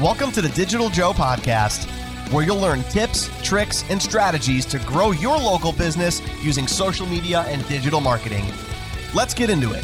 Welcome 0.00 0.30
to 0.30 0.40
the 0.40 0.50
Digital 0.50 0.90
Joe 0.90 1.12
podcast, 1.12 1.90
where 2.32 2.44
you'll 2.44 2.60
learn 2.60 2.84
tips, 2.84 3.28
tricks, 3.42 3.82
and 3.90 4.00
strategies 4.00 4.64
to 4.66 4.78
grow 4.78 5.10
your 5.10 5.36
local 5.36 5.72
business 5.72 6.22
using 6.40 6.68
social 6.68 7.04
media 7.04 7.40
and 7.48 7.66
digital 7.66 8.00
marketing. 8.00 8.44
Let's 9.12 9.34
get 9.34 9.50
into 9.50 9.72
it. 9.72 9.82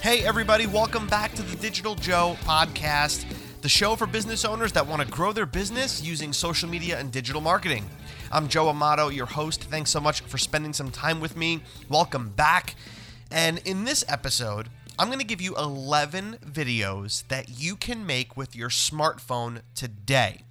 Hey, 0.00 0.24
everybody, 0.24 0.66
welcome 0.66 1.06
back 1.06 1.34
to 1.34 1.42
the 1.42 1.54
Digital 1.56 1.96
Joe 1.96 2.38
podcast, 2.44 3.26
the 3.60 3.68
show 3.68 3.94
for 3.94 4.06
business 4.06 4.46
owners 4.46 4.72
that 4.72 4.86
want 4.86 5.02
to 5.02 5.08
grow 5.08 5.34
their 5.34 5.44
business 5.44 6.02
using 6.02 6.32
social 6.32 6.66
media 6.66 6.98
and 6.98 7.12
digital 7.12 7.42
marketing. 7.42 7.84
I'm 8.32 8.48
Joe 8.48 8.70
Amato, 8.70 9.10
your 9.10 9.26
host. 9.26 9.64
Thanks 9.64 9.90
so 9.90 10.00
much 10.00 10.22
for 10.22 10.38
spending 10.38 10.72
some 10.72 10.90
time 10.90 11.20
with 11.20 11.36
me. 11.36 11.60
Welcome 11.90 12.30
back. 12.30 12.74
And 13.30 13.58
in 13.66 13.84
this 13.84 14.02
episode, 14.08 14.70
I'm 15.00 15.06
going 15.06 15.18
to 15.18 15.24
give 15.24 15.40
you 15.40 15.56
11 15.56 16.40
videos 16.44 17.26
that 17.28 17.58
you 17.58 17.74
can 17.74 18.04
make 18.04 18.36
with 18.36 18.54
your 18.54 18.68
smartphone 18.68 19.62
today. 19.74 20.42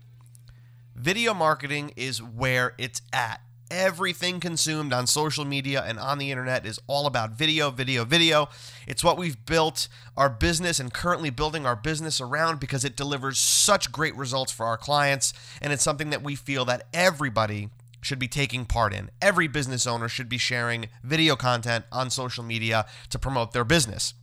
Video 0.95 1.35
marketing 1.35 1.94
is 1.95 2.20
where 2.20 2.73
it's 2.80 3.04
at. 3.13 3.41
Everything 3.70 4.40
consumed 4.40 4.91
on 4.91 5.05
social 5.05 5.45
media 5.45 5.84
and 5.85 5.99
on 5.99 6.17
the 6.17 6.31
internet 6.31 6.66
is 6.66 6.80
all 6.88 7.05
about 7.05 7.34
video, 7.34 7.70
video, 7.70 8.05
video. 8.05 8.49
It's 8.88 9.04
what 9.04 9.20
we've 9.20 9.45
built 9.45 9.88
our 10.17 10.31
business 10.31 10.79
and 10.79 10.91
currently 10.91 11.29
building 11.29 11.68
our 11.68 11.76
business 11.76 12.20
around 12.20 12.59
because 12.59 12.84
it 12.84 12.95
delivers 12.95 13.38
such 13.38 13.91
great 13.91 14.16
results 14.16 14.52
for 14.52 14.66
our 14.66 14.77
clients. 14.77 15.31
And 15.62 15.71
it's 15.71 15.84
something 15.84 16.09
that 16.09 16.23
we 16.23 16.34
feel 16.34 16.66
that 16.66 16.88
everybody 16.91 17.70
should 18.02 18.18
be 18.18 18.27
taking 18.27 18.66
part 18.66 18.95
in. 18.95 19.12
Every 19.21 19.48
business 19.48 19.85
owner 19.85 20.09
should 20.09 20.27
be 20.27 20.40
sharing 20.40 20.88
video 21.04 21.35
content 21.35 21.85
on 21.91 22.09
social 22.09 22.43
media 22.43 22.88
to 23.12 23.20
promote 23.20 23.52
their 23.52 23.63
business. 23.63 24.16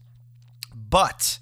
But 0.89 1.39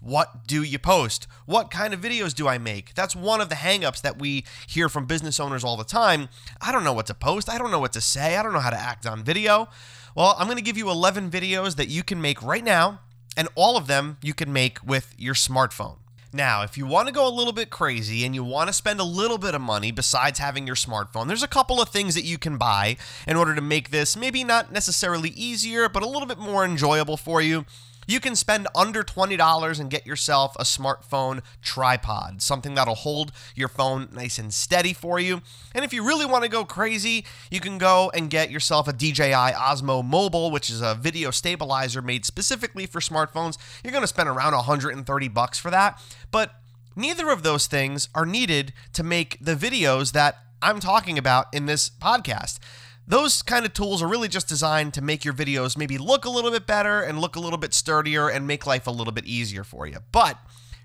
what 0.00 0.46
do 0.46 0.62
you 0.62 0.78
post? 0.78 1.26
What 1.46 1.70
kind 1.70 1.92
of 1.92 2.00
videos 2.00 2.34
do 2.34 2.46
I 2.46 2.58
make? 2.58 2.94
That's 2.94 3.16
one 3.16 3.40
of 3.40 3.48
the 3.48 3.56
hangups 3.56 4.00
that 4.02 4.18
we 4.18 4.44
hear 4.66 4.88
from 4.88 5.06
business 5.06 5.40
owners 5.40 5.64
all 5.64 5.76
the 5.76 5.84
time. 5.84 6.28
I 6.60 6.70
don't 6.70 6.84
know 6.84 6.92
what 6.92 7.06
to 7.06 7.14
post. 7.14 7.48
I 7.50 7.58
don't 7.58 7.70
know 7.70 7.80
what 7.80 7.92
to 7.94 8.00
say. 8.00 8.36
I 8.36 8.42
don't 8.42 8.52
know 8.52 8.60
how 8.60 8.70
to 8.70 8.80
act 8.80 9.06
on 9.06 9.24
video. 9.24 9.68
Well, 10.14 10.36
I'm 10.38 10.46
going 10.46 10.58
to 10.58 10.62
give 10.62 10.78
you 10.78 10.90
11 10.90 11.30
videos 11.30 11.76
that 11.76 11.88
you 11.88 12.02
can 12.02 12.20
make 12.20 12.42
right 12.42 12.64
now, 12.64 13.00
and 13.36 13.48
all 13.54 13.76
of 13.76 13.86
them 13.86 14.16
you 14.22 14.32
can 14.32 14.52
make 14.52 14.78
with 14.86 15.14
your 15.18 15.34
smartphone. 15.34 15.96
Now, 16.32 16.62
if 16.62 16.76
you 16.76 16.86
want 16.86 17.08
to 17.08 17.14
go 17.14 17.26
a 17.26 17.30
little 17.30 17.52
bit 17.52 17.70
crazy 17.70 18.24
and 18.24 18.34
you 18.34 18.44
want 18.44 18.68
to 18.68 18.72
spend 18.72 19.00
a 19.00 19.04
little 19.04 19.38
bit 19.38 19.54
of 19.54 19.60
money 19.60 19.90
besides 19.90 20.38
having 20.38 20.66
your 20.66 20.76
smartphone, 20.76 21.28
there's 21.28 21.42
a 21.42 21.48
couple 21.48 21.80
of 21.80 21.88
things 21.88 22.14
that 22.14 22.24
you 22.24 22.36
can 22.36 22.58
buy 22.58 22.96
in 23.26 23.36
order 23.36 23.54
to 23.54 23.60
make 23.60 23.90
this 23.90 24.16
maybe 24.16 24.44
not 24.44 24.70
necessarily 24.70 25.30
easier, 25.30 25.88
but 25.88 26.02
a 26.02 26.08
little 26.08 26.26
bit 26.26 26.38
more 26.38 26.64
enjoyable 26.64 27.16
for 27.16 27.40
you. 27.40 27.64
You 28.06 28.20
can 28.20 28.36
spend 28.36 28.68
under 28.74 29.02
$20 29.02 29.80
and 29.80 29.90
get 29.90 30.06
yourself 30.06 30.54
a 30.56 30.62
smartphone 30.62 31.42
tripod, 31.62 32.40
something 32.40 32.74
that'll 32.74 32.94
hold 32.94 33.32
your 33.54 33.68
phone 33.68 34.08
nice 34.12 34.38
and 34.38 34.52
steady 34.54 34.92
for 34.92 35.18
you. 35.18 35.42
And 35.74 35.84
if 35.84 35.92
you 35.92 36.06
really 36.06 36.26
want 36.26 36.44
to 36.44 36.50
go 36.50 36.64
crazy, 36.64 37.24
you 37.50 37.60
can 37.60 37.78
go 37.78 38.10
and 38.14 38.30
get 38.30 38.50
yourself 38.50 38.88
a 38.88 38.92
DJI 38.92 39.52
Osmo 39.54 40.04
Mobile, 40.04 40.50
which 40.50 40.70
is 40.70 40.80
a 40.80 40.94
video 40.94 41.30
stabilizer 41.30 42.00
made 42.00 42.24
specifically 42.24 42.86
for 42.86 43.00
smartphones. 43.00 43.58
You're 43.82 43.92
going 43.92 44.02
to 44.02 44.08
spend 44.08 44.28
around 44.28 44.52
130 44.52 45.28
bucks 45.28 45.58
for 45.58 45.70
that, 45.70 46.00
but 46.30 46.52
neither 46.94 47.30
of 47.30 47.42
those 47.42 47.66
things 47.66 48.08
are 48.14 48.26
needed 48.26 48.72
to 48.92 49.02
make 49.02 49.36
the 49.40 49.54
videos 49.54 50.12
that 50.12 50.38
I'm 50.62 50.80
talking 50.80 51.18
about 51.18 51.46
in 51.52 51.66
this 51.66 51.90
podcast 51.90 52.58
those 53.06 53.42
kind 53.42 53.64
of 53.64 53.72
tools 53.72 54.02
are 54.02 54.08
really 54.08 54.28
just 54.28 54.48
designed 54.48 54.94
to 54.94 55.02
make 55.02 55.24
your 55.24 55.34
videos 55.34 55.76
maybe 55.76 55.98
look 55.98 56.24
a 56.24 56.30
little 56.30 56.50
bit 56.50 56.66
better 56.66 57.00
and 57.00 57.20
look 57.20 57.36
a 57.36 57.40
little 57.40 57.58
bit 57.58 57.72
sturdier 57.72 58.28
and 58.28 58.46
make 58.46 58.66
life 58.66 58.86
a 58.86 58.90
little 58.90 59.12
bit 59.12 59.26
easier 59.26 59.62
for 59.62 59.86
you. 59.86 59.98
But 60.10 60.38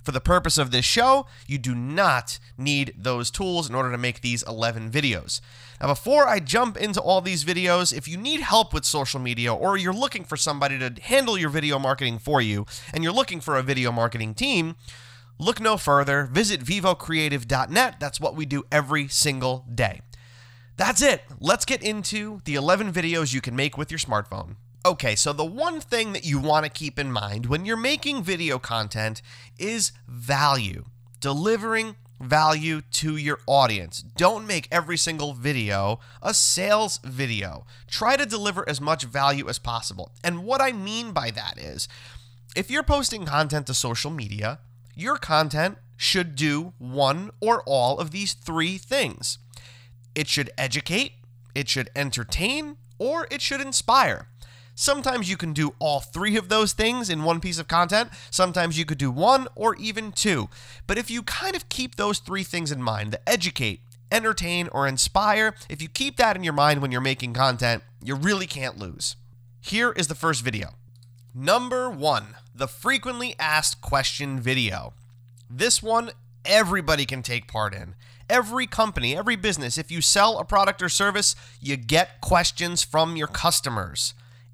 for 0.03 0.11
the 0.11 0.19
purpose 0.19 0.57
of 0.57 0.71
this 0.71 0.85
show, 0.85 1.27
you 1.47 1.57
do 1.57 1.75
not 1.75 2.39
need 2.57 2.93
those 2.97 3.29
tools 3.29 3.69
in 3.69 3.75
order 3.75 3.91
to 3.91 3.97
make 3.97 4.21
these 4.21 4.43
11 4.43 4.91
videos. 4.91 5.41
Now, 5.79 5.87
before 5.87 6.27
I 6.27 6.39
jump 6.39 6.77
into 6.77 6.99
all 6.99 7.21
these 7.21 7.45
videos, 7.45 7.95
if 7.95 8.07
you 8.07 8.17
need 8.17 8.41
help 8.41 8.73
with 8.73 8.85
social 8.85 9.19
media 9.19 9.53
or 9.53 9.77
you're 9.77 9.93
looking 9.93 10.23
for 10.23 10.37
somebody 10.37 10.79
to 10.79 10.93
handle 11.01 11.37
your 11.37 11.49
video 11.49 11.77
marketing 11.77 12.19
for 12.19 12.41
you 12.41 12.65
and 12.93 13.03
you're 13.03 13.13
looking 13.13 13.41
for 13.41 13.57
a 13.57 13.63
video 13.63 13.91
marketing 13.91 14.33
team, 14.33 14.75
look 15.37 15.59
no 15.59 15.77
further. 15.77 16.25
Visit 16.31 16.61
vivocreative.net. 16.61 17.99
That's 17.99 18.19
what 18.19 18.35
we 18.35 18.45
do 18.45 18.63
every 18.71 19.07
single 19.07 19.65
day. 19.73 20.01
That's 20.81 21.03
it. 21.03 21.21
Let's 21.39 21.63
get 21.63 21.83
into 21.83 22.41
the 22.45 22.55
11 22.55 22.91
videos 22.91 23.35
you 23.35 23.39
can 23.39 23.55
make 23.55 23.77
with 23.77 23.91
your 23.91 23.99
smartphone. 23.99 24.55
Okay, 24.83 25.15
so 25.15 25.31
the 25.31 25.45
one 25.45 25.79
thing 25.79 26.11
that 26.13 26.25
you 26.25 26.39
want 26.39 26.65
to 26.65 26.71
keep 26.71 26.97
in 26.97 27.11
mind 27.11 27.45
when 27.45 27.67
you're 27.67 27.77
making 27.77 28.23
video 28.23 28.57
content 28.57 29.21
is 29.59 29.91
value. 30.07 30.85
Delivering 31.19 31.97
value 32.19 32.81
to 32.93 33.15
your 33.15 33.37
audience. 33.45 34.01
Don't 34.01 34.47
make 34.47 34.67
every 34.71 34.97
single 34.97 35.33
video 35.33 35.99
a 36.19 36.33
sales 36.33 36.99
video. 37.03 37.67
Try 37.85 38.15
to 38.15 38.25
deliver 38.25 38.67
as 38.67 38.81
much 38.81 39.03
value 39.03 39.47
as 39.49 39.59
possible. 39.59 40.11
And 40.23 40.45
what 40.45 40.61
I 40.61 40.71
mean 40.71 41.11
by 41.11 41.29
that 41.29 41.59
is 41.59 41.87
if 42.55 42.71
you're 42.71 42.81
posting 42.81 43.27
content 43.27 43.67
to 43.67 43.75
social 43.75 44.09
media, 44.09 44.57
your 44.95 45.17
content 45.17 45.77
should 45.95 46.35
do 46.35 46.73
one 46.79 47.29
or 47.39 47.61
all 47.67 47.99
of 47.99 48.09
these 48.09 48.33
three 48.33 48.79
things. 48.79 49.37
It 50.15 50.27
should 50.27 50.51
educate, 50.57 51.13
it 51.55 51.69
should 51.69 51.89
entertain, 51.95 52.77
or 52.99 53.27
it 53.31 53.41
should 53.41 53.61
inspire. 53.61 54.27
Sometimes 54.75 55.29
you 55.29 55.37
can 55.37 55.53
do 55.53 55.75
all 55.79 55.99
three 55.99 56.37
of 56.37 56.49
those 56.49 56.73
things 56.73 57.09
in 57.09 57.23
one 57.23 57.39
piece 57.39 57.59
of 57.59 57.67
content. 57.67 58.09
Sometimes 58.29 58.79
you 58.79 58.85
could 58.85 58.97
do 58.97 59.11
one 59.11 59.47
or 59.55 59.75
even 59.75 60.11
two. 60.11 60.49
But 60.87 60.97
if 60.97 61.11
you 61.11 61.23
kind 61.23 61.55
of 61.55 61.69
keep 61.69 61.95
those 61.95 62.19
three 62.19 62.43
things 62.43 62.71
in 62.71 62.81
mind 62.81 63.11
the 63.11 63.29
educate, 63.29 63.81
entertain, 64.11 64.69
or 64.71 64.87
inspire 64.87 65.55
if 65.69 65.81
you 65.81 65.87
keep 65.87 66.17
that 66.17 66.35
in 66.35 66.43
your 66.43 66.53
mind 66.53 66.81
when 66.81 66.91
you're 66.91 67.01
making 67.01 67.33
content, 67.33 67.83
you 68.03 68.15
really 68.15 68.47
can't 68.47 68.77
lose. 68.77 69.15
Here 69.59 69.91
is 69.91 70.07
the 70.07 70.15
first 70.15 70.43
video. 70.43 70.69
Number 71.33 71.89
one, 71.89 72.35
the 72.53 72.67
frequently 72.67 73.35
asked 73.39 73.81
question 73.81 74.39
video. 74.39 74.93
This 75.49 75.83
one 75.83 76.11
everybody 76.45 77.05
can 77.05 77.21
take 77.21 77.47
part 77.47 77.73
in 77.73 77.95
every 78.31 78.65
company, 78.65 79.15
every 79.15 79.35
business, 79.35 79.77
if 79.77 79.91
you 79.91 80.01
sell 80.01 80.39
a 80.39 80.45
product 80.45 80.81
or 80.81 80.87
service, 80.87 81.35
you 81.59 81.75
get 81.75 82.21
questions 82.21 82.81
from 82.81 83.17
your 83.17 83.27
customers. 83.27 84.13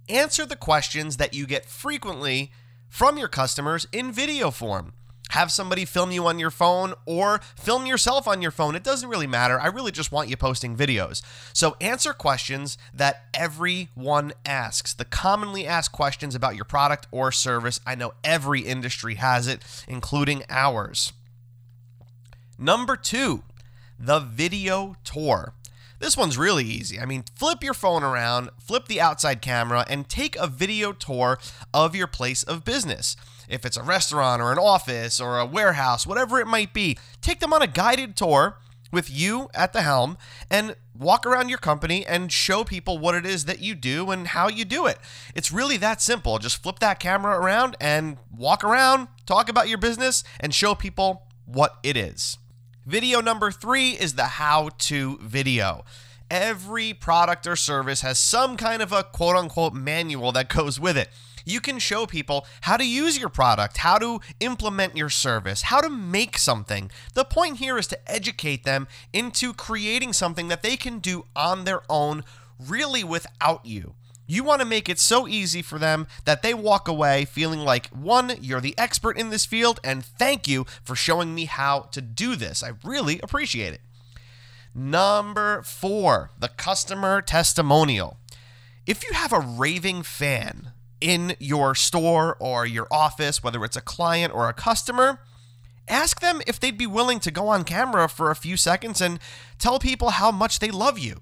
Answer 0.09 0.47
the 0.47 0.55
questions 0.55 1.17
that 1.17 1.35
you 1.35 1.45
get 1.45 1.65
frequently 1.65 2.51
from 2.89 3.19
your 3.19 3.27
customers 3.27 3.87
in 3.91 4.11
video 4.11 4.49
form. 4.49 4.93
Have 5.31 5.51
somebody 5.51 5.85
film 5.85 6.11
you 6.11 6.25
on 6.25 6.39
your 6.39 6.49
phone 6.49 6.93
or 7.05 7.41
film 7.55 7.85
yourself 7.85 8.27
on 8.27 8.41
your 8.41 8.49
phone. 8.49 8.75
It 8.75 8.83
doesn't 8.83 9.09
really 9.09 9.27
matter. 9.27 9.59
I 9.59 9.67
really 9.67 9.91
just 9.91 10.11
want 10.11 10.29
you 10.29 10.37
posting 10.37 10.75
videos. 10.75 11.21
So 11.53 11.75
answer 11.79 12.13
questions 12.13 12.77
that 12.93 13.25
everyone 13.33 14.31
asks. 14.45 14.93
The 14.93 15.05
commonly 15.05 15.67
asked 15.67 15.91
questions 15.91 16.33
about 16.33 16.55
your 16.55 16.65
product 16.65 17.07
or 17.11 17.31
service. 17.31 17.79
I 17.85 17.93
know 17.93 18.13
every 18.23 18.61
industry 18.61 19.15
has 19.15 19.47
it, 19.47 19.63
including 19.87 20.43
ours. 20.49 21.11
Number 22.59 22.95
two, 22.95 23.43
the 23.99 24.19
video 24.19 24.95
tour. 25.03 25.53
This 25.99 26.17
one's 26.17 26.37
really 26.37 26.63
easy. 26.63 26.99
I 26.99 27.05
mean, 27.05 27.23
flip 27.35 27.63
your 27.63 27.73
phone 27.73 28.03
around, 28.03 28.49
flip 28.59 28.87
the 28.87 29.01
outside 29.01 29.41
camera, 29.41 29.85
and 29.87 30.09
take 30.09 30.35
a 30.35 30.47
video 30.47 30.91
tour 30.91 31.37
of 31.73 31.95
your 31.95 32.07
place 32.07 32.43
of 32.43 32.65
business. 32.65 33.15
If 33.47 33.65
it's 33.65 33.77
a 33.77 33.83
restaurant 33.83 34.41
or 34.41 34.51
an 34.51 34.59
office 34.59 35.19
or 35.19 35.39
a 35.39 35.45
warehouse, 35.45 36.05
whatever 36.05 36.39
it 36.39 36.47
might 36.47 36.73
be, 36.73 36.97
take 37.21 37.39
them 37.39 37.53
on 37.53 37.61
a 37.61 37.67
guided 37.67 38.15
tour 38.15 38.57
with 38.91 39.09
you 39.11 39.49
at 39.53 39.73
the 39.73 39.81
helm 39.81 40.17
and 40.49 40.75
walk 40.97 41.25
around 41.25 41.49
your 41.49 41.57
company 41.57 42.05
and 42.05 42.31
show 42.31 42.63
people 42.63 42.97
what 42.97 43.15
it 43.15 43.25
is 43.25 43.45
that 43.45 43.59
you 43.59 43.75
do 43.75 44.09
and 44.11 44.29
how 44.29 44.47
you 44.47 44.65
do 44.65 44.85
it. 44.85 44.97
It's 45.35 45.51
really 45.51 45.77
that 45.77 46.01
simple. 46.01 46.39
Just 46.39 46.63
flip 46.63 46.79
that 46.79 46.99
camera 46.99 47.39
around 47.39 47.75
and 47.79 48.17
walk 48.35 48.63
around, 48.63 49.09
talk 49.25 49.49
about 49.49 49.67
your 49.67 49.77
business, 49.77 50.23
and 50.39 50.53
show 50.53 50.73
people 50.73 51.23
what 51.45 51.77
it 51.83 51.97
is. 51.97 52.37
Video 52.87 53.19
number 53.19 53.51
three 53.51 53.89
is 53.89 54.13
the 54.13 54.23
how 54.23 54.69
to 54.77 55.17
video. 55.21 55.83
Every 56.31 56.93
product 56.93 57.45
or 57.45 57.57
service 57.57 57.99
has 57.99 58.17
some 58.17 58.55
kind 58.55 58.81
of 58.81 58.93
a 58.93 59.03
quote 59.03 59.35
unquote 59.35 59.73
manual 59.73 60.31
that 60.31 60.47
goes 60.47 60.79
with 60.79 60.95
it. 60.95 61.09
You 61.43 61.59
can 61.59 61.79
show 61.79 62.05
people 62.05 62.47
how 62.61 62.77
to 62.77 62.87
use 62.87 63.19
your 63.19 63.27
product, 63.27 63.75
how 63.79 63.97
to 63.97 64.21
implement 64.39 64.95
your 64.95 65.09
service, 65.09 65.63
how 65.63 65.81
to 65.81 65.89
make 65.89 66.37
something. 66.37 66.89
The 67.13 67.25
point 67.25 67.57
here 67.57 67.77
is 67.77 67.87
to 67.87 68.09
educate 68.09 68.63
them 68.63 68.87
into 69.11 69.51
creating 69.51 70.13
something 70.13 70.47
that 70.47 70.63
they 70.63 70.77
can 70.77 70.99
do 70.99 71.25
on 71.35 71.65
their 71.65 71.81
own, 71.89 72.23
really 72.57 73.03
without 73.03 73.65
you. 73.65 73.95
You 74.27 74.43
want 74.43 74.61
to 74.61 74.67
make 74.67 74.89
it 74.89 74.99
so 74.99 75.27
easy 75.27 75.61
for 75.61 75.79
them 75.79 76.05
that 76.25 76.41
they 76.41 76.53
walk 76.53 76.87
away 76.87 77.23
feeling 77.25 77.61
like, 77.61 77.87
one, 77.87 78.33
you're 78.41 78.61
the 78.61 78.77
expert 78.77 79.17
in 79.17 79.29
this 79.29 79.45
field, 79.45 79.79
and 79.83 80.03
thank 80.03 80.47
you 80.47 80.65
for 80.83 80.95
showing 80.95 81.33
me 81.33 81.45
how 81.45 81.81
to 81.93 82.01
do 82.01 82.35
this. 82.35 82.61
I 82.61 82.73
really 82.83 83.21
appreciate 83.21 83.73
it. 83.73 83.81
Number 84.75 85.63
four, 85.63 86.31
the 86.37 86.49
customer 86.49 87.21
testimonial. 87.21 88.17
If 88.85 89.03
you 89.03 89.13
have 89.13 89.33
a 89.33 89.39
raving 89.39 90.03
fan 90.03 90.71
in 90.99 91.35
your 91.39 91.73
store 91.73 92.35
or 92.39 92.65
your 92.65 92.87
office, 92.91 93.41
whether 93.41 93.63
it's 93.63 93.77
a 93.77 93.81
client 93.81 94.33
or 94.33 94.49
a 94.49 94.53
customer, 94.53 95.19
ask 95.87 96.19
them 96.19 96.41
if 96.45 96.59
they'd 96.59 96.77
be 96.77 96.85
willing 96.85 97.19
to 97.21 97.31
go 97.31 97.47
on 97.47 97.63
camera 97.63 98.09
for 98.09 98.29
a 98.29 98.35
few 98.35 98.57
seconds 98.57 98.99
and 99.01 99.19
tell 99.57 99.79
people 99.79 100.11
how 100.11 100.31
much 100.31 100.59
they 100.59 100.69
love 100.69 100.99
you. 100.99 101.21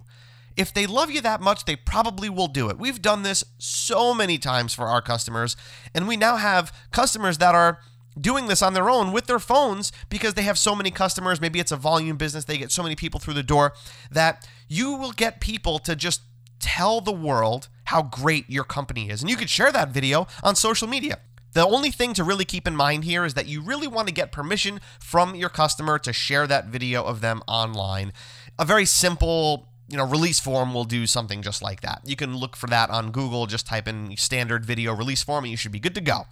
If 0.58 0.74
they 0.74 0.88
love 0.88 1.12
you 1.12 1.22
that 1.22 1.42
much, 1.42 1.66
they 1.66 1.76
probably 1.76 2.30
will 2.30 2.48
do 2.48 2.70
it. 2.70 2.78
We've 2.78 3.02
done 3.02 3.24
this 3.24 3.44
so 3.58 4.14
many 4.14 4.38
times 4.38 4.74
for 4.74 4.86
our 4.86 5.02
customers, 5.02 5.58
and 5.94 6.08
we 6.08 6.16
now 6.18 6.38
have 6.38 6.74
customers 6.92 7.38
that 7.40 7.56
are 7.56 7.80
doing 8.20 8.48
this 8.48 8.62
on 8.62 8.74
their 8.74 8.90
own 8.90 9.12
with 9.12 9.26
their 9.26 9.40
phones 9.40 9.92
because 10.10 10.36
they 10.36 10.44
have 10.44 10.58
so 10.58 10.74
many 10.74 10.92
customers. 10.92 11.42
Maybe 11.42 11.60
it's 11.60 11.72
a 11.72 11.78
volume 11.78 12.18
business, 12.18 12.46
they 12.46 12.58
get 12.58 12.72
so 12.72 12.84
many 12.84 12.96
people 12.96 13.20
through 13.20 13.34
the 13.34 13.44
door 13.44 13.74
that 14.10 14.48
you 14.70 14.96
will 14.96 15.12
get 15.12 15.42
people 15.42 15.80
to 15.80 15.96
just 15.96 16.22
tell 16.60 17.02
the 17.02 17.12
world 17.12 17.68
how 17.86 18.02
great 18.02 18.50
your 18.50 18.64
company 18.64 19.10
is. 19.10 19.22
And 19.22 19.30
you 19.30 19.36
could 19.36 19.50
share 19.50 19.72
that 19.72 19.90
video 19.90 20.28
on 20.42 20.56
social 20.56 20.88
media. 20.88 21.20
The 21.54 21.66
only 21.66 21.92
thing 21.92 22.14
to 22.16 22.24
really 22.24 22.44
keep 22.44 22.68
in 22.68 22.76
mind 22.76 23.06
here 23.06 23.24
is 23.24 23.34
that 23.36 23.48
you 23.48 23.62
really 23.62 23.88
want 23.88 24.08
to 24.08 24.14
get 24.14 24.32
permission 24.32 24.82
from 25.00 25.36
your 25.36 25.50
customer 25.50 26.00
to 26.00 26.12
share 26.12 26.48
that 26.48 26.66
video 26.66 27.04
of 27.04 27.22
them 27.22 27.42
online. 27.48 28.12
A 28.60 28.66
very 28.66 28.86
simple 28.86 29.70
you 29.88 29.98
know, 29.98 30.06
release 30.06 30.40
form 30.40 30.74
will 30.74 30.84
do 30.84 31.06
something 31.06 31.42
just 31.42 31.62
like 31.62 31.82
that. 31.82 32.02
You 32.06 32.16
can 32.16 32.36
look 32.36 32.56
for 32.56 32.68
that 32.68 32.90
on 32.90 33.12
Google, 33.12 33.46
just 33.46 33.68
type 33.68 33.88
in 33.88 34.16
standard 34.18 34.66
video 34.66 34.94
release 34.94 35.24
form 35.24 35.44
and 35.44 35.52
you 35.52 35.58
should 35.58 35.72
be 35.72 35.80
good 35.80 35.96
to 35.96 36.02
go. 36.02 36.26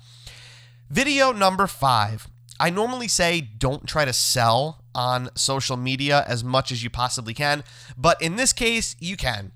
Video 0.90 1.32
number 1.32 1.68
five. 1.68 2.28
I 2.60 2.70
normally 2.70 3.08
say 3.08 3.42
don't 3.42 3.88
try 3.88 4.06
to 4.06 4.14
sell 4.14 4.84
on 4.96 5.30
social 5.36 5.76
media 5.76 6.24
as 6.28 6.44
much 6.44 6.72
as 6.72 6.84
you 6.84 6.90
possibly 6.90 7.34
can, 7.34 7.64
but 7.98 8.22
in 8.22 8.36
this 8.36 8.54
case, 8.54 8.96
you 9.00 9.18
can. 9.18 9.52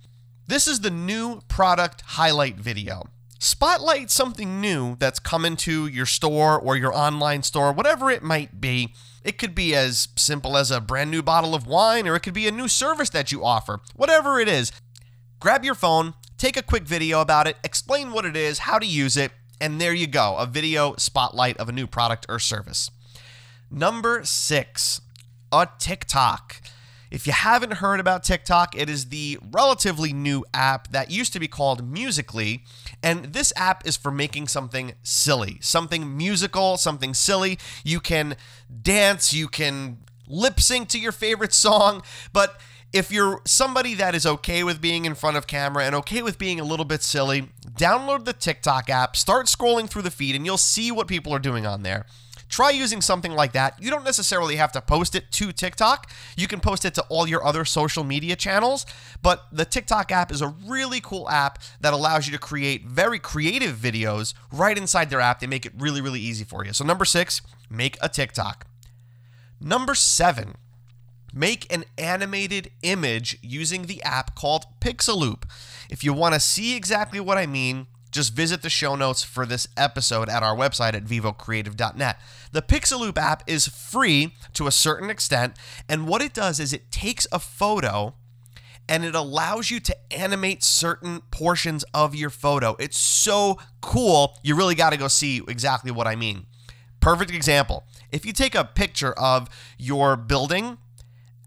This 0.47 0.67
is 0.67 0.79
the 0.79 0.89
new 0.89 1.41
product 1.47 2.01
highlight 2.01 2.55
video. 2.55 3.09
Spotlight 3.39 4.09
something 4.09 4.59
new 4.59 4.95
that's 4.97 5.19
coming 5.19 5.55
to 5.57 5.85
your 5.87 6.05
store 6.05 6.59
or 6.59 6.75
your 6.75 6.93
online 6.93 7.43
store, 7.43 7.71
whatever 7.71 8.09
it 8.09 8.23
might 8.23 8.59
be. 8.59 8.93
It 9.23 9.37
could 9.37 9.53
be 9.53 9.75
as 9.75 10.07
simple 10.15 10.57
as 10.57 10.71
a 10.71 10.81
brand 10.81 11.11
new 11.11 11.21
bottle 11.21 11.53
of 11.53 11.67
wine, 11.67 12.07
or 12.07 12.15
it 12.15 12.21
could 12.21 12.33
be 12.33 12.47
a 12.47 12.51
new 12.51 12.67
service 12.67 13.09
that 13.11 13.31
you 13.31 13.43
offer. 13.43 13.79
Whatever 13.95 14.39
it 14.39 14.47
is, 14.47 14.71
grab 15.39 15.63
your 15.63 15.75
phone, 15.75 16.13
take 16.37 16.57
a 16.57 16.63
quick 16.63 16.83
video 16.83 17.21
about 17.21 17.47
it, 17.47 17.57
explain 17.63 18.11
what 18.11 18.25
it 18.25 18.35
is, 18.35 18.59
how 18.59 18.79
to 18.79 18.85
use 18.85 19.15
it, 19.17 19.31
and 19.59 19.81
there 19.81 19.93
you 19.93 20.07
go 20.07 20.35
a 20.37 20.45
video 20.45 20.95
spotlight 20.97 21.57
of 21.57 21.69
a 21.69 21.73
new 21.73 21.87
product 21.87 22.25
or 22.29 22.39
service. 22.39 22.89
Number 23.69 24.21
six, 24.23 25.01
a 25.51 25.67
TikTok. 25.77 26.61
If 27.09 27.25
you 27.25 27.33
haven't 27.33 27.73
heard 27.73 27.99
about 27.99 28.23
TikTok, 28.23 28.75
it 28.75 28.89
is 28.89 29.09
the 29.09 29.39
relatively 29.51 30.13
new 30.13 30.43
app 30.53 30.89
that 30.91 31.09
used 31.09 31.33
to 31.33 31.39
be 31.39 31.47
called 31.47 31.87
Musical.ly. 31.87 32.63
And 33.01 33.33
this 33.33 33.53
app 33.55 33.87
is 33.87 33.95
for 33.95 34.11
making 34.11 34.47
something 34.47 34.93
silly, 35.03 35.57
something 35.61 36.17
musical, 36.17 36.77
something 36.77 37.13
silly. 37.13 37.57
You 37.83 37.99
can 37.99 38.35
dance, 38.81 39.33
you 39.33 39.47
can 39.47 39.99
lip 40.27 40.59
sync 40.59 40.89
to 40.89 40.99
your 40.99 41.11
favorite 41.11 41.53
song, 41.53 42.03
but 42.33 42.59
if 42.93 43.11
you're 43.11 43.41
somebody 43.45 43.93
that 43.95 44.15
is 44.15 44.25
okay 44.25 44.63
with 44.63 44.81
being 44.81 45.05
in 45.05 45.15
front 45.15 45.37
of 45.37 45.45
camera 45.47 45.83
and 45.83 45.93
okay 45.95 46.21
with 46.21 46.37
being 46.37 46.59
a 46.59 46.63
little 46.63 46.85
bit 46.85 47.03
silly, 47.03 47.49
download 47.77 48.25
the 48.25 48.33
TikTok 48.33 48.89
app, 48.89 49.15
start 49.15 49.47
scrolling 49.47 49.89
through 49.89 50.01
the 50.03 50.11
feed, 50.11 50.35
and 50.35 50.45
you'll 50.45 50.57
see 50.57 50.91
what 50.91 51.07
people 51.07 51.33
are 51.33 51.39
doing 51.39 51.65
on 51.65 51.83
there. 51.83 52.05
Try 52.49 52.69
using 52.69 53.01
something 53.01 53.33
like 53.33 53.51
that. 53.53 53.81
You 53.81 53.89
don't 53.89 54.05
necessarily 54.05 54.55
have 54.55 54.71
to 54.71 54.81
post 54.81 55.15
it 55.15 55.31
to 55.33 55.51
TikTok. 55.51 56.09
You 56.37 56.47
can 56.47 56.59
post 56.59 56.85
it 56.85 56.93
to 56.95 57.03
all 57.09 57.27
your 57.27 57.45
other 57.45 57.65
social 57.65 58.03
media 58.03 58.35
channels, 58.35 58.85
but 59.21 59.47
the 59.51 59.65
TikTok 59.65 60.11
app 60.11 60.31
is 60.31 60.41
a 60.41 60.47
really 60.65 61.01
cool 61.01 61.29
app 61.29 61.59
that 61.81 61.93
allows 61.93 62.25
you 62.25 62.31
to 62.33 62.39
create 62.39 62.85
very 62.85 63.19
creative 63.19 63.75
videos 63.75 64.33
right 64.51 64.77
inside 64.77 65.09
their 65.09 65.19
app. 65.19 65.39
They 65.39 65.47
make 65.47 65.65
it 65.65 65.73
really, 65.77 66.01
really 66.01 66.21
easy 66.21 66.45
for 66.45 66.65
you. 66.65 66.73
So, 66.73 66.85
number 66.85 67.05
six, 67.05 67.41
make 67.69 67.97
a 68.01 68.07
TikTok. 68.07 68.65
Number 69.59 69.95
seven, 69.95 70.55
make 71.33 71.71
an 71.73 71.83
animated 71.97 72.71
image 72.81 73.37
using 73.41 73.83
the 73.83 74.01
app 74.03 74.35
called 74.35 74.65
Pixaloop. 74.79 75.43
If 75.89 76.03
you 76.03 76.13
want 76.13 76.33
to 76.33 76.39
see 76.39 76.75
exactly 76.75 77.19
what 77.19 77.37
I 77.37 77.45
mean, 77.45 77.87
just 78.11 78.33
visit 78.33 78.61
the 78.61 78.69
show 78.69 78.95
notes 78.95 79.23
for 79.23 79.45
this 79.45 79.67
episode 79.75 80.29
at 80.29 80.43
our 80.43 80.55
website 80.55 80.93
at 80.93 81.05
vivocreative.net. 81.05 82.19
The 82.51 82.61
Pixaloop 82.61 83.17
app 83.17 83.43
is 83.47 83.67
free 83.67 84.33
to 84.53 84.67
a 84.67 84.71
certain 84.71 85.09
extent, 85.09 85.55
and 85.89 86.07
what 86.07 86.21
it 86.21 86.33
does 86.33 86.59
is 86.59 86.73
it 86.73 86.91
takes 86.91 87.27
a 87.31 87.39
photo 87.39 88.13
and 88.89 89.03
it 89.03 89.15
allows 89.15 89.69
you 89.69 89.79
to 89.81 90.13
animate 90.13 90.63
certain 90.63 91.21
portions 91.31 91.83
of 91.93 92.15
your 92.15 92.29
photo. 92.29 92.75
It's 92.79 92.97
so 92.97 93.57
cool. 93.81 94.37
You 94.43 94.55
really 94.55 94.75
got 94.75 94.91
to 94.91 94.97
go 94.97 95.07
see 95.07 95.41
exactly 95.47 95.91
what 95.91 96.07
I 96.07 96.15
mean. 96.15 96.45
Perfect 96.99 97.31
example. 97.31 97.83
If 98.11 98.25
you 98.25 98.33
take 98.33 98.55
a 98.55 98.63
picture 98.63 99.13
of 99.13 99.49
your 99.77 100.15
building 100.15 100.77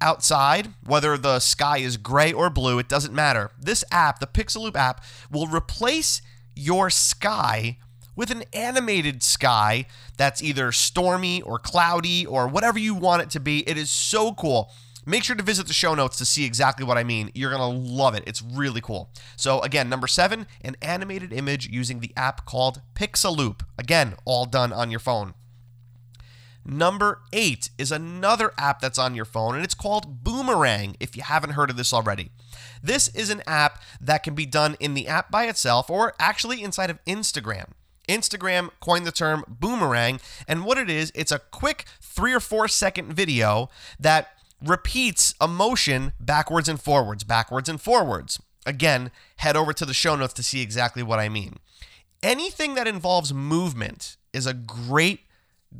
outside, 0.00 0.68
whether 0.84 1.16
the 1.16 1.40
sky 1.40 1.78
is 1.78 1.96
gray 1.96 2.32
or 2.32 2.50
blue, 2.50 2.78
it 2.78 2.88
doesn't 2.88 3.14
matter. 3.14 3.50
This 3.58 3.84
app, 3.90 4.18
the 4.18 4.26
Pixaloop 4.26 4.76
app, 4.76 5.02
will 5.30 5.46
replace 5.46 6.22
your 6.60 6.90
sky 6.90 7.78
with 8.14 8.30
an 8.30 8.44
animated 8.52 9.22
sky 9.22 9.86
that's 10.16 10.42
either 10.42 10.72
stormy 10.72 11.40
or 11.42 11.58
cloudy 11.58 12.26
or 12.26 12.46
whatever 12.46 12.78
you 12.78 12.94
want 12.94 13.22
it 13.22 13.30
to 13.30 13.40
be. 13.40 13.68
It 13.68 13.78
is 13.78 13.90
so 13.90 14.34
cool. 14.34 14.70
Make 15.06 15.24
sure 15.24 15.34
to 15.34 15.42
visit 15.42 15.66
the 15.66 15.72
show 15.72 15.94
notes 15.94 16.18
to 16.18 16.26
see 16.26 16.44
exactly 16.44 16.84
what 16.84 16.98
I 16.98 17.04
mean. 17.04 17.30
You're 17.34 17.50
going 17.50 17.72
to 17.72 17.92
love 17.92 18.14
it. 18.14 18.22
It's 18.26 18.42
really 18.42 18.82
cool. 18.82 19.10
So, 19.36 19.60
again, 19.60 19.88
number 19.88 20.06
seven, 20.06 20.46
an 20.60 20.76
animated 20.82 21.32
image 21.32 21.68
using 21.68 22.00
the 22.00 22.12
app 22.16 22.44
called 22.44 22.82
Pixaloop. 22.94 23.62
Again, 23.78 24.14
all 24.26 24.44
done 24.44 24.72
on 24.72 24.90
your 24.90 25.00
phone. 25.00 25.32
Number 26.64 27.22
eight 27.32 27.70
is 27.78 27.90
another 27.90 28.52
app 28.58 28.80
that's 28.80 28.98
on 28.98 29.14
your 29.14 29.24
phone, 29.24 29.54
and 29.54 29.64
it's 29.64 29.74
called 29.74 30.22
Boomerang, 30.22 30.94
if 31.00 31.16
you 31.16 31.22
haven't 31.22 31.52
heard 31.52 31.70
of 31.70 31.78
this 31.78 31.94
already. 31.94 32.30
This 32.82 33.08
is 33.08 33.30
an 33.30 33.42
app 33.46 33.82
that 34.00 34.22
can 34.22 34.34
be 34.34 34.46
done 34.46 34.76
in 34.80 34.94
the 34.94 35.08
app 35.08 35.30
by 35.30 35.44
itself 35.46 35.90
or 35.90 36.14
actually 36.18 36.62
inside 36.62 36.90
of 36.90 37.04
Instagram. 37.04 37.72
Instagram 38.08 38.70
coined 38.80 39.06
the 39.06 39.12
term 39.12 39.44
boomerang, 39.46 40.20
and 40.48 40.64
what 40.64 40.78
it 40.78 40.90
is, 40.90 41.12
it's 41.14 41.30
a 41.30 41.38
quick 41.38 41.84
three 42.00 42.32
or 42.32 42.40
four 42.40 42.66
second 42.66 43.12
video 43.12 43.70
that 43.98 44.28
repeats 44.64 45.34
a 45.40 45.46
motion 45.46 46.12
backwards 46.18 46.68
and 46.68 46.80
forwards, 46.80 47.24
backwards 47.24 47.68
and 47.68 47.80
forwards. 47.80 48.40
Again, 48.66 49.10
head 49.36 49.56
over 49.56 49.72
to 49.72 49.86
the 49.86 49.94
show 49.94 50.16
notes 50.16 50.34
to 50.34 50.42
see 50.42 50.60
exactly 50.60 51.02
what 51.02 51.18
I 51.18 51.28
mean. 51.28 51.58
Anything 52.22 52.74
that 52.74 52.88
involves 52.88 53.32
movement 53.32 54.16
is 54.32 54.46
a 54.46 54.52
great 54.52 55.20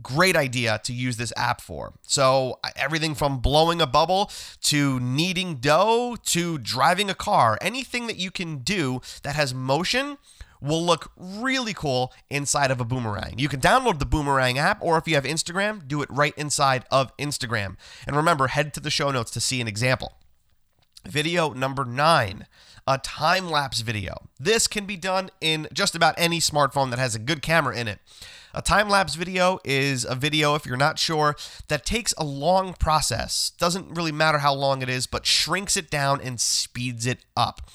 great 0.03 0.37
idea 0.37 0.81
to 0.85 0.93
use 0.93 1.17
this 1.17 1.33
app 1.37 1.61
for. 1.61 1.95
So, 2.03 2.59
everything 2.77 3.15
from 3.15 3.39
blowing 3.39 3.81
a 3.81 3.87
bubble 3.87 4.31
to 4.63 5.01
kneading 5.01 5.57
dough 5.57 6.17
to 6.27 6.59
driving 6.59 7.11
a 7.11 7.15
car, 7.15 7.59
anything 7.61 8.07
that 8.07 8.17
you 8.17 8.31
can 8.31 8.59
do 8.59 9.01
that 9.23 9.37
has 9.37 9.55
motion 9.55 10.19
will 10.61 10.85
look 10.85 11.11
really 11.17 11.73
cool 11.73 12.13
inside 12.29 12.71
of 12.71 12.81
a 12.81 12.85
boomerang. 12.85 13.35
You 13.39 13.49
can 13.49 13.61
download 13.61 13.99
the 13.99 14.07
boomerang 14.07 14.59
app, 14.59 14.83
or 14.83 14.99
if 14.99 15.09
you 15.09 15.15
have 15.15 15.25
Instagram, 15.25 15.89
do 15.89 16.03
it 16.03 16.11
right 16.11 16.35
inside 16.37 16.85
of 16.91 17.17
Instagram. 17.17 17.77
And 18.07 18.15
remember, 18.15 18.49
head 18.49 18.75
to 18.75 18.81
the 18.81 18.91
show 18.91 19.11
notes 19.11 19.31
to 19.33 19.41
see 19.41 19.61
an 19.61 19.69
example. 19.69 20.19
Video 21.07 21.55
number 21.55 21.87
nine 21.87 22.47
a 22.87 22.99
time 22.99 23.49
lapse 23.49 23.81
video. 23.81 24.29
This 24.39 24.67
can 24.67 24.85
be 24.85 24.97
done 24.97 25.31
in 25.41 25.69
just 25.73 25.95
about 25.95 26.15
any 26.19 26.41
smartphone 26.41 26.91
that 26.91 26.99
has 26.99 27.15
a 27.15 27.21
good 27.21 27.41
camera 27.41 27.77
in 27.77 27.87
it. 27.89 28.01
A 28.53 28.61
time 28.61 28.89
lapse 28.89 29.15
video 29.15 29.61
is 29.65 30.05
a 30.05 30.17
video, 30.17 30.57
if 30.57 30.67
you're 30.67 30.77
not 30.77 30.99
sure, 30.99 31.37
that 31.69 31.87
takes 31.87 32.13
a 32.19 32.25
long 32.25 32.75
process. 32.75 33.53
Doesn't 33.59 33.95
really 33.95 34.11
matter 34.11 34.39
how 34.39 34.53
long 34.53 34.83
it 34.83 34.89
is, 34.89 35.07
but 35.07 35.25
shrinks 35.25 35.77
it 35.77 35.89
down 35.89 36.21
and 36.21 36.41
speeds 36.41 37.07
it 37.07 37.21
up. 37.37 37.71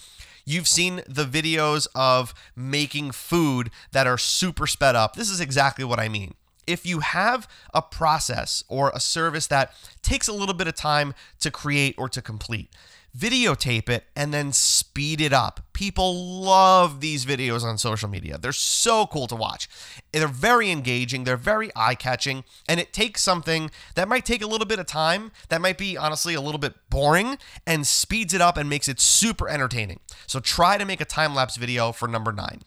You've 0.46 0.68
seen 0.68 1.02
the 1.08 1.24
videos 1.26 1.88
of 1.96 2.34
making 2.56 3.12
food 3.12 3.72
that 3.94 4.06
are 4.06 4.18
super 4.18 4.68
sped 4.68 4.96
up. 4.96 5.16
This 5.16 5.30
is 5.30 5.40
exactly 5.40 5.86
what 5.86 6.00
I 6.00 6.10
mean. 6.10 6.34
If 6.68 6.86
you 6.86 7.00
have 7.00 7.48
a 7.74 7.82
process 7.82 8.64
or 8.68 8.92
a 8.94 9.00
service 9.00 9.48
that 9.48 9.74
takes 10.02 10.28
a 10.28 10.34
little 10.34 10.56
bit 10.56 10.68
of 10.68 10.76
time 10.76 11.14
to 11.40 11.52
create 11.52 11.96
or 11.98 12.10
to 12.10 12.22
complete, 12.22 12.70
videotape 13.18 13.90
it, 13.90 14.06
and 14.16 14.34
then 14.34 14.52
speed 14.52 15.22
it 15.22 15.32
up. 15.32 15.62
People 15.74 16.42
love 16.42 17.00
these 17.02 17.26
videos 17.26 17.64
on 17.64 17.78
social 17.78 18.10
media. 18.10 18.38
They're 18.38 18.52
so 18.52 19.08
cool 19.08 19.28
to 19.28 19.36
watch. 19.36 19.70
They're 20.12 20.28
very 20.28 20.72
engaging, 20.72 21.24
they're 21.24 21.38
very 21.38 21.70
eye 21.76 21.96
catching, 21.96 22.44
and 22.68 22.80
it 22.80 22.94
takes 22.94 23.22
something 23.22 23.72
that 23.96 24.08
might 24.08 24.26
take 24.26 24.42
a 24.42 24.48
little 24.48 24.68
bit 24.68 24.80
of 24.80 24.86
time, 24.86 25.32
that 25.50 25.62
might 25.62 25.78
be 25.78 25.98
honestly 25.98 26.34
a 26.34 26.42
little 26.42 26.60
bit 26.60 26.76
boring, 26.90 27.38
and 27.66 27.88
speeds 27.88 28.34
it 28.34 28.42
up 28.42 28.58
and 28.58 28.70
makes 28.70 28.88
it 28.88 29.00
super 29.00 29.48
entertaining. 29.48 30.00
So 30.28 30.40
try 30.40 30.78
to 30.78 30.86
make 30.86 31.02
a 31.02 31.06
time 31.06 31.36
lapse 31.36 31.56
video 31.56 31.92
for 31.92 32.08
number 32.08 32.32
nine. 32.32 32.62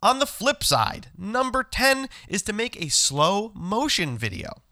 On 0.00 0.20
the 0.20 0.26
flip 0.26 0.62
side, 0.62 1.08
number 1.16 1.64
10 1.64 2.08
is 2.28 2.42
to 2.42 2.52
make 2.52 2.80
a 2.80 2.88
slow 2.88 3.50
motion 3.54 4.16
video. 4.16 4.62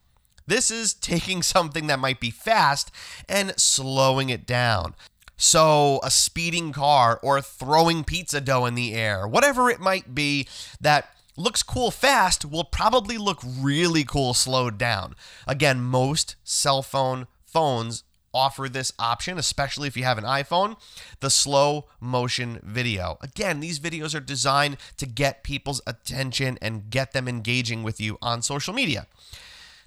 This 0.46 0.70
is 0.70 0.94
taking 0.94 1.42
something 1.42 1.86
that 1.88 1.98
might 1.98 2.20
be 2.20 2.30
fast 2.30 2.90
and 3.28 3.58
slowing 3.58 4.30
it 4.30 4.46
down. 4.46 4.94
So, 5.36 6.00
a 6.02 6.10
speeding 6.10 6.72
car 6.72 7.20
or 7.22 7.42
throwing 7.42 8.04
pizza 8.04 8.40
dough 8.40 8.64
in 8.64 8.74
the 8.74 8.94
air, 8.94 9.28
whatever 9.28 9.68
it 9.68 9.80
might 9.80 10.14
be 10.14 10.48
that 10.80 11.10
looks 11.36 11.62
cool 11.62 11.90
fast 11.90 12.44
will 12.44 12.64
probably 12.64 13.18
look 13.18 13.40
really 13.44 14.04
cool 14.04 14.32
slowed 14.32 14.78
down. 14.78 15.14
Again, 15.46 15.82
most 15.82 16.36
cell 16.42 16.82
phone 16.82 17.26
phones 17.44 18.04
offer 18.32 18.68
this 18.68 18.92
option, 18.98 19.38
especially 19.38 19.88
if 19.88 19.96
you 19.96 20.04
have 20.04 20.18
an 20.18 20.24
iPhone, 20.24 20.76
the 21.20 21.30
slow 21.30 21.86
motion 22.00 22.60
video. 22.62 23.18
Again, 23.22 23.60
these 23.60 23.78
videos 23.78 24.14
are 24.14 24.20
designed 24.20 24.76
to 24.98 25.06
get 25.06 25.42
people's 25.42 25.80
attention 25.86 26.58
and 26.60 26.90
get 26.90 27.12
them 27.12 27.28
engaging 27.28 27.82
with 27.82 28.00
you 28.00 28.18
on 28.20 28.42
social 28.42 28.74
media. 28.74 29.06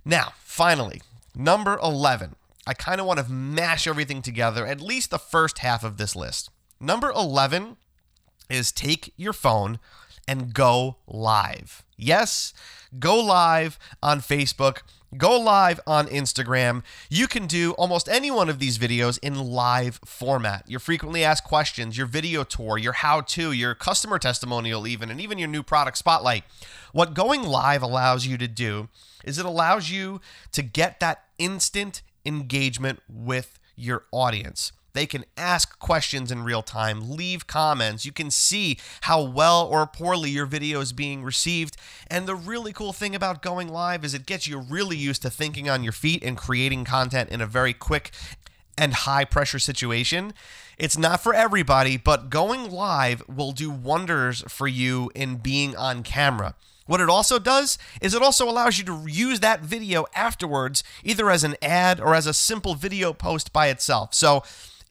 Now, 0.06 0.34
finally, 0.40 1.02
number 1.36 1.78
11. 1.82 2.36
I 2.66 2.74
kind 2.74 3.02
of 3.02 3.08
want 3.08 3.20
to 3.20 3.32
mash 3.32 3.88
everything 3.88 4.22
together, 4.22 4.66
at 4.66 4.82
least 4.82 5.10
the 5.10 5.20
first 5.20 5.60
half 5.60 5.84
of 5.84 5.98
this 5.98 6.16
list. 6.16 6.50
Number 6.80 7.10
11 7.10 7.78
is 8.50 8.72
take 8.72 9.14
your 9.18 9.34
phone 9.34 9.80
and 10.28 10.54
go 10.54 10.98
live. 11.08 11.84
Yes, 11.98 12.54
go 13.00 13.20
live 13.20 13.80
on 14.02 14.20
Facebook 14.20 14.82
Go 15.18 15.40
live 15.40 15.80
on 15.88 16.06
Instagram. 16.08 16.84
You 17.10 17.28
can 17.28 17.48
do 17.48 17.72
almost 17.72 18.08
any 18.08 18.30
one 18.30 18.48
of 18.48 18.60
these 18.60 18.78
videos 18.78 19.18
in 19.24 19.34
live 19.34 20.00
format. 20.06 20.70
Your 20.70 20.80
frequently 20.80 21.24
asked 21.24 21.44
questions, 21.44 21.98
your 21.98 22.06
video 22.06 22.44
tour, 22.44 22.78
your 22.78 22.94
how 22.94 23.22
to, 23.22 23.52
your 23.52 23.74
customer 23.74 24.20
testimonial, 24.20 24.86
even, 24.86 25.10
and 25.10 25.20
even 25.20 25.40
your 25.40 25.48
new 25.48 25.64
product 25.64 25.98
spotlight. 25.98 26.44
What 26.94 27.16
going 27.16 27.42
live 27.42 27.82
allows 27.82 28.28
you 28.28 28.38
to 28.38 28.48
do 28.48 28.90
is 29.24 29.40
it 29.40 29.48
allows 29.48 29.90
you 29.90 30.22
to 30.52 30.62
get 30.62 31.00
that 31.00 31.24
instant 31.40 32.04
engagement 32.24 33.00
with 33.10 33.58
your 33.76 34.04
audience. 34.12 34.74
They 34.94 35.06
can 35.06 35.26
ask 35.38 35.78
questions 35.80 36.32
in 36.32 36.44
real 36.44 36.62
time, 36.62 37.12
leave 37.12 37.48
comments. 37.48 38.06
You 38.06 38.12
can 38.12 38.32
see 38.32 38.80
how 39.02 39.22
well 39.22 39.66
or 39.66 39.86
poorly 39.88 40.30
your 40.30 40.46
video 40.46 40.82
is 40.82 40.94
being 40.94 41.24
received. 41.24 41.78
And 42.08 42.28
the 42.28 42.36
really 42.36 42.74
cool 42.74 42.94
thing 42.94 43.16
about 43.16 43.42
going 43.42 43.70
live 43.70 44.04
is 44.04 44.14
it 44.14 44.26
gets 44.26 44.48
you 44.48 44.60
really 44.60 44.98
used 44.98 45.22
to 45.22 45.30
thinking 45.30 45.70
on 45.70 45.84
your 45.84 45.94
feet 45.94 46.24
and 46.24 46.38
creating 46.38 46.86
content 46.86 47.30
in 47.30 47.42
a 47.42 47.46
very 47.46 47.74
quick 47.74 48.12
and 48.78 48.94
high 48.94 49.26
pressure 49.26 49.60
situation. 49.60 50.34
It's 50.78 50.98
not 50.98 51.22
for 51.22 51.34
everybody, 51.34 51.98
but 51.98 52.30
going 52.30 52.72
live 52.72 53.22
will 53.28 53.52
do 53.52 53.70
wonders 53.70 54.44
for 54.48 54.68
you 54.68 55.12
in 55.14 55.36
being 55.36 55.76
on 55.76 56.04
camera. 56.04 56.56
What 56.90 57.02
it 57.02 57.10
also 57.10 57.38
does 57.38 57.78
is 58.02 58.16
it 58.16 58.24
also 58.24 58.50
allows 58.50 58.80
you 58.80 58.86
to 58.86 59.06
use 59.06 59.42
that 59.42 59.62
video 59.62 60.06
afterwards, 60.16 60.84
either 61.04 61.30
as 61.30 61.44
an 61.44 61.56
ad 61.62 62.00
or 62.00 62.16
as 62.16 62.26
a 62.26 62.34
simple 62.34 62.74
video 62.74 63.14
post 63.14 63.54
by 63.54 63.68
itself. 63.68 64.16
So 64.16 64.42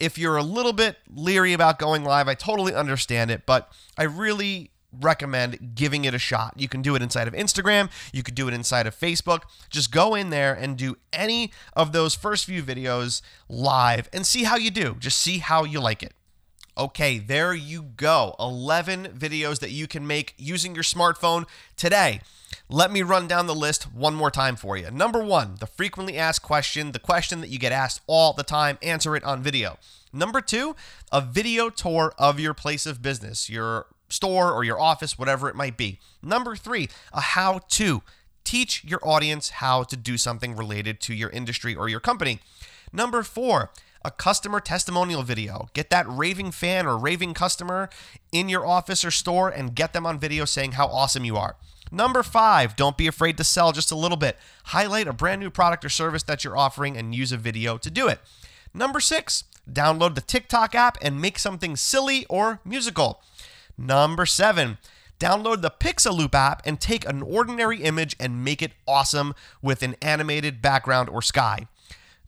if 0.00 0.18
you're 0.18 0.36
a 0.36 0.42
little 0.42 0.72
bit 0.72 0.96
leery 1.12 1.52
about 1.52 1.78
going 1.78 2.04
live, 2.04 2.28
I 2.28 2.34
totally 2.34 2.74
understand 2.74 3.30
it, 3.30 3.42
but 3.46 3.72
I 3.96 4.04
really 4.04 4.70
recommend 4.92 5.74
giving 5.74 6.04
it 6.04 6.14
a 6.14 6.18
shot. 6.18 6.54
You 6.56 6.68
can 6.68 6.82
do 6.82 6.94
it 6.94 7.02
inside 7.02 7.28
of 7.28 7.34
Instagram, 7.34 7.90
you 8.12 8.22
could 8.22 8.34
do 8.34 8.48
it 8.48 8.54
inside 8.54 8.86
of 8.86 8.98
Facebook. 8.98 9.42
Just 9.68 9.92
go 9.92 10.14
in 10.14 10.30
there 10.30 10.54
and 10.54 10.76
do 10.76 10.96
any 11.12 11.52
of 11.74 11.92
those 11.92 12.14
first 12.14 12.46
few 12.46 12.62
videos 12.62 13.20
live 13.48 14.08
and 14.12 14.26
see 14.26 14.44
how 14.44 14.56
you 14.56 14.70
do. 14.70 14.96
Just 14.98 15.18
see 15.18 15.38
how 15.38 15.64
you 15.64 15.80
like 15.80 16.02
it. 16.02 16.14
Okay, 16.78 17.18
there 17.18 17.54
you 17.54 17.82
go. 17.82 18.36
11 18.38 19.08
videos 19.18 19.58
that 19.58 19.72
you 19.72 19.88
can 19.88 20.06
make 20.06 20.34
using 20.38 20.76
your 20.76 20.84
smartphone 20.84 21.44
today. 21.76 22.20
Let 22.68 22.92
me 22.92 23.02
run 23.02 23.26
down 23.26 23.48
the 23.48 23.54
list 23.54 23.92
one 23.92 24.14
more 24.14 24.30
time 24.30 24.54
for 24.54 24.76
you. 24.76 24.88
Number 24.92 25.20
one, 25.22 25.56
the 25.58 25.66
frequently 25.66 26.16
asked 26.16 26.42
question, 26.42 26.92
the 26.92 27.00
question 27.00 27.40
that 27.40 27.48
you 27.48 27.58
get 27.58 27.72
asked 27.72 28.02
all 28.06 28.32
the 28.32 28.44
time, 28.44 28.78
answer 28.80 29.16
it 29.16 29.24
on 29.24 29.42
video. 29.42 29.76
Number 30.12 30.40
two, 30.40 30.76
a 31.10 31.20
video 31.20 31.68
tour 31.68 32.14
of 32.16 32.38
your 32.38 32.54
place 32.54 32.86
of 32.86 33.02
business, 33.02 33.50
your 33.50 33.86
store 34.08 34.52
or 34.52 34.62
your 34.62 34.80
office, 34.80 35.18
whatever 35.18 35.48
it 35.48 35.56
might 35.56 35.76
be. 35.76 35.98
Number 36.22 36.54
three, 36.54 36.88
a 37.12 37.20
how 37.20 37.60
to. 37.70 38.02
Teach 38.44 38.82
your 38.84 39.00
audience 39.02 39.50
how 39.50 39.82
to 39.82 39.96
do 39.96 40.16
something 40.16 40.56
related 40.56 41.00
to 41.00 41.12
your 41.12 41.28
industry 41.30 41.74
or 41.74 41.88
your 41.88 42.00
company. 42.00 42.38
Number 42.92 43.22
four, 43.22 43.70
a 44.04 44.10
customer 44.10 44.60
testimonial 44.60 45.22
video. 45.22 45.68
Get 45.72 45.90
that 45.90 46.06
raving 46.08 46.52
fan 46.52 46.86
or 46.86 46.96
raving 46.96 47.34
customer 47.34 47.88
in 48.32 48.48
your 48.48 48.66
office 48.66 49.04
or 49.04 49.10
store 49.10 49.48
and 49.48 49.74
get 49.74 49.92
them 49.92 50.06
on 50.06 50.18
video 50.18 50.44
saying 50.44 50.72
how 50.72 50.86
awesome 50.86 51.24
you 51.24 51.36
are. 51.36 51.56
Number 51.90 52.22
five, 52.22 52.76
don't 52.76 52.96
be 52.98 53.06
afraid 53.06 53.36
to 53.38 53.44
sell 53.44 53.72
just 53.72 53.90
a 53.90 53.96
little 53.96 54.16
bit. 54.16 54.36
Highlight 54.64 55.08
a 55.08 55.12
brand 55.12 55.40
new 55.40 55.50
product 55.50 55.84
or 55.84 55.88
service 55.88 56.22
that 56.24 56.44
you're 56.44 56.56
offering 56.56 56.96
and 56.96 57.14
use 57.14 57.32
a 57.32 57.36
video 57.36 57.78
to 57.78 57.90
do 57.90 58.08
it. 58.08 58.20
Number 58.74 59.00
six, 59.00 59.44
download 59.70 60.14
the 60.14 60.20
TikTok 60.20 60.74
app 60.74 60.98
and 61.00 61.20
make 61.20 61.38
something 61.38 61.76
silly 61.76 62.26
or 62.28 62.60
musical. 62.64 63.22
Number 63.76 64.26
seven, 64.26 64.78
download 65.18 65.62
the 65.62 65.70
Pixaloop 65.70 66.34
app 66.34 66.62
and 66.64 66.80
take 66.80 67.08
an 67.08 67.22
ordinary 67.22 67.82
image 67.82 68.14
and 68.20 68.44
make 68.44 68.60
it 68.60 68.72
awesome 68.86 69.34
with 69.62 69.82
an 69.82 69.96
animated 70.02 70.60
background 70.60 71.08
or 71.08 71.22
sky. 71.22 71.66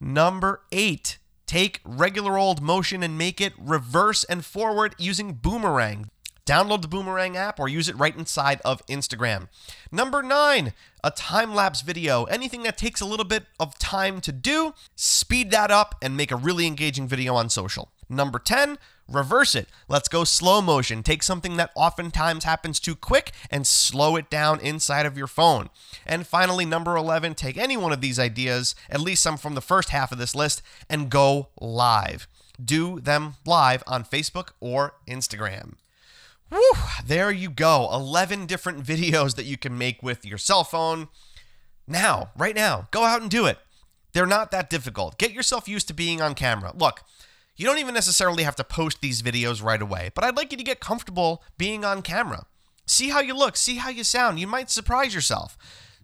Number 0.01 0.63
eight, 0.73 1.19
take 1.51 1.81
regular 1.85 2.39
old 2.39 2.63
motion 2.63 3.03
and 3.03 3.19
make 3.19 3.41
it 3.41 3.53
reverse 3.59 4.23
and 4.23 4.45
forward 4.45 4.95
using 4.99 5.33
Boomerang. 5.33 6.09
Download 6.47 6.81
the 6.81 6.87
Boomerang 6.87 7.37
app 7.37 7.59
or 7.59 7.69
use 7.69 7.89
it 7.89 7.99
right 7.99 8.17
inside 8.17 8.61
of 8.65 8.87
Instagram. 8.87 9.49
Number 9.91 10.23
nine, 10.23 10.75
a 11.03 11.11
time 11.11 11.53
lapse 11.53 11.81
video. 11.81 12.23
Anything 12.25 12.63
that 12.63 12.79
takes 12.79 13.01
a 13.01 13.05
little 13.05 13.25
bit 13.25 13.47
of 13.59 13.77
time 13.81 14.21
to 14.21 14.31
do, 14.31 14.75
speed 14.95 15.51
that 15.51 15.73
up 15.73 15.97
and 16.01 16.17
make 16.17 16.31
a 16.31 16.37
really 16.37 16.69
engaging 16.69 17.09
video 17.09 17.35
on 17.35 17.51
social. 17.51 17.91
Number 18.11 18.41
10, 18.41 18.77
reverse 19.09 19.55
it. 19.55 19.69
Let's 19.89 20.09
go 20.09 20.25
slow 20.25 20.61
motion. 20.61 21.03
Take 21.05 21.23
something 21.23 21.57
that 21.57 21.71
oftentimes 21.77 22.43
happens 22.43 22.81
too 22.81 22.97
quick 22.97 23.31
and 23.51 23.67
slow 23.67 24.17
it 24.17 24.29
down 24.29 24.59
inside 24.61 25.07
of 25.07 25.17
your 25.17 25.29
phone. 25.29 25.71
And 26.05 26.27
finally, 26.27 26.65
number 26.65 26.97
11, 26.97 27.37
take 27.37 27.57
any 27.57 27.77
one 27.77 27.93
of 27.93 28.01
these 28.01 28.19
ideas, 28.19 28.75
at 28.91 29.01
least 29.01 29.23
some 29.23 29.37
from 29.37 29.55
the 29.55 29.61
first 29.61 29.91
half 29.91 30.11
of 30.11 30.19
this 30.19 30.35
list, 30.35 30.61
and 30.89 31.09
go 31.09 31.51
live. 31.61 32.27
Do 32.63 33.01
them 33.01 33.37
live 33.47 33.85
on 33.87 34.05
Facebook 34.05 34.51
or 34.59 34.95
Instagram. 35.09 35.75
Whew, 36.51 36.75
there 37.07 37.31
you 37.31 37.49
go. 37.49 37.89
11 37.93 38.47
different 38.47 38.85
videos 38.85 39.37
that 39.37 39.47
you 39.47 39.57
can 39.57 39.79
make 39.79 40.03
with 40.03 40.27
your 40.27 40.39
cell 40.39 40.65
phone. 40.65 41.09
Now, 41.87 42.31
right 42.37 42.57
now, 42.57 42.89
go 42.91 43.05
out 43.05 43.23
and 43.23 43.31
do 43.31 43.47
it. 43.47 43.59
They're 44.13 44.27
not 44.27 44.51
that 44.51 44.69
difficult. 44.69 45.19
Get 45.19 45.33
yourself 45.33 45.69
used 45.69 45.87
to 45.89 45.95
being 45.95 46.21
on 46.21 46.35
camera. 46.35 46.73
Look, 46.77 47.05
you 47.57 47.67
don't 47.67 47.79
even 47.79 47.95
necessarily 47.95 48.43
have 48.43 48.57
to 48.57 48.65
post 48.65 49.01
these 49.01 49.23
videos 49.23 49.63
right 49.63 49.83
away, 49.83 50.11
but 50.15 50.25
I'd 50.25 50.37
like 50.37 50.53
you 50.53 50.59
to 50.59 50.65
get 50.65 50.81
comfortable 50.81 51.43
being 51.59 51.85
on 51.85 52.03
camera. 52.03 52.47
See 52.87 53.11
how 53.11 53.21
you 53.21 53.37
look, 53.37 53.57
see 53.57 53.77
how 53.77 53.91
you 53.91 54.03
sound. 54.03 54.41
You 54.41 54.47
might 54.47 54.71
surprise 54.71 55.15
yourself. 55.15 55.57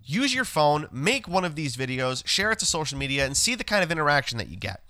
Use 0.05 0.33
your 0.33 0.45
phone, 0.45 0.89
make 0.93 1.27
one 1.27 1.45
of 1.45 1.57
these 1.57 1.77
videos, 1.77 2.25
share 2.27 2.53
it 2.53 2.61
to 2.61 2.67
social 2.67 2.97
media, 2.97 3.27
and 3.27 3.37
see 3.37 3.57
the 3.57 3.65
kind 3.65 3.83
of 3.83 3.91
interaction 3.91 4.39
that 4.39 4.49
you 4.49 4.57
get. 4.57 4.83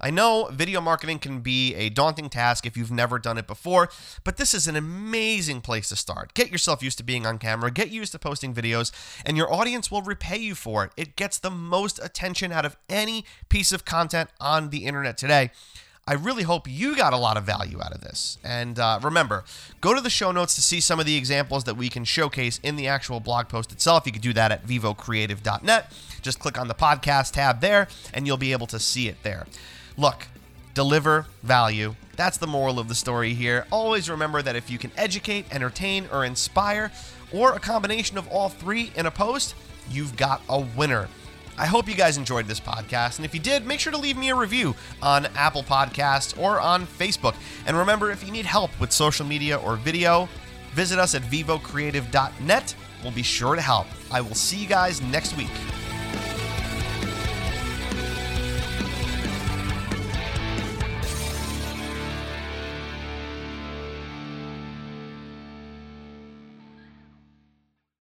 I 0.00 0.10
know 0.10 0.48
video 0.50 0.80
marketing 0.80 1.20
can 1.20 1.40
be 1.40 1.76
a 1.76 1.88
daunting 1.88 2.28
task 2.28 2.66
if 2.66 2.76
you've 2.76 2.90
never 2.90 3.20
done 3.20 3.38
it 3.38 3.46
before, 3.46 3.88
but 4.24 4.36
this 4.36 4.52
is 4.52 4.66
an 4.66 4.74
amazing 4.74 5.60
place 5.60 5.90
to 5.90 5.96
start. 5.96 6.34
Get 6.34 6.50
yourself 6.50 6.82
used 6.82 6.98
to 6.98 7.04
being 7.04 7.24
on 7.24 7.38
camera, 7.38 7.70
get 7.70 7.90
used 7.90 8.10
to 8.12 8.18
posting 8.18 8.52
videos, 8.52 8.90
and 9.24 9.36
your 9.36 9.52
audience 9.52 9.92
will 9.92 10.02
repay 10.02 10.38
you 10.38 10.56
for 10.56 10.84
it. 10.84 10.92
It 10.96 11.14
gets 11.14 11.38
the 11.38 11.50
most 11.50 12.00
attention 12.02 12.50
out 12.50 12.64
of 12.64 12.76
any 12.88 13.24
piece 13.48 13.70
of 13.70 13.84
content 13.84 14.30
on 14.40 14.70
the 14.70 14.86
internet 14.86 15.16
today. 15.16 15.52
I 16.04 16.14
really 16.14 16.42
hope 16.42 16.66
you 16.68 16.96
got 16.96 17.12
a 17.12 17.16
lot 17.16 17.36
of 17.36 17.44
value 17.44 17.80
out 17.80 17.92
of 17.92 18.00
this. 18.00 18.36
And 18.42 18.76
uh, 18.76 18.98
remember, 19.02 19.44
go 19.80 19.94
to 19.94 20.00
the 20.00 20.10
show 20.10 20.32
notes 20.32 20.56
to 20.56 20.60
see 20.60 20.80
some 20.80 20.98
of 20.98 21.06
the 21.06 21.16
examples 21.16 21.62
that 21.64 21.76
we 21.76 21.88
can 21.88 22.04
showcase 22.04 22.58
in 22.64 22.74
the 22.74 22.88
actual 22.88 23.20
blog 23.20 23.48
post 23.48 23.70
itself. 23.70 24.04
You 24.04 24.10
can 24.10 24.20
do 24.20 24.32
that 24.32 24.50
at 24.50 24.66
vivocreative.net. 24.66 25.92
Just 26.20 26.40
click 26.40 26.58
on 26.58 26.66
the 26.66 26.74
podcast 26.74 27.34
tab 27.34 27.60
there, 27.60 27.86
and 28.12 28.26
you'll 28.26 28.36
be 28.36 28.50
able 28.50 28.66
to 28.68 28.80
see 28.80 29.06
it 29.06 29.22
there. 29.22 29.46
Look, 29.96 30.26
deliver 30.74 31.26
value. 31.44 31.94
That's 32.16 32.36
the 32.36 32.48
moral 32.48 32.80
of 32.80 32.88
the 32.88 32.96
story 32.96 33.34
here. 33.34 33.66
Always 33.70 34.10
remember 34.10 34.42
that 34.42 34.56
if 34.56 34.70
you 34.70 34.78
can 34.78 34.90
educate, 34.96 35.46
entertain, 35.54 36.08
or 36.10 36.24
inspire, 36.24 36.90
or 37.32 37.52
a 37.52 37.60
combination 37.60 38.18
of 38.18 38.26
all 38.26 38.48
three 38.48 38.90
in 38.96 39.06
a 39.06 39.10
post, 39.12 39.54
you've 39.88 40.16
got 40.16 40.42
a 40.48 40.58
winner. 40.60 41.08
I 41.58 41.66
hope 41.66 41.88
you 41.88 41.94
guys 41.94 42.16
enjoyed 42.16 42.46
this 42.46 42.60
podcast, 42.60 43.16
and 43.16 43.24
if 43.24 43.34
you 43.34 43.40
did, 43.40 43.66
make 43.66 43.78
sure 43.78 43.92
to 43.92 43.98
leave 43.98 44.16
me 44.16 44.30
a 44.30 44.34
review 44.34 44.74
on 45.02 45.26
Apple 45.36 45.62
Podcasts 45.62 46.38
or 46.38 46.60
on 46.60 46.86
Facebook. 46.86 47.34
And 47.66 47.76
remember, 47.76 48.10
if 48.10 48.24
you 48.24 48.32
need 48.32 48.46
help 48.46 48.70
with 48.80 48.90
social 48.90 49.26
media 49.26 49.58
or 49.58 49.76
video, 49.76 50.28
visit 50.72 50.98
us 50.98 51.14
at 51.14 51.22
vivocreative.net. 51.22 52.74
We'll 53.02 53.12
be 53.12 53.22
sure 53.22 53.54
to 53.54 53.60
help. 53.60 53.86
I 54.10 54.20
will 54.20 54.34
see 54.34 54.56
you 54.56 54.68
guys 54.68 55.02
next 55.02 55.36
week. 55.36 55.50